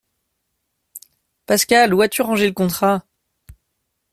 [1.45, 3.05] Pascal, où as-tu rangé le contrat?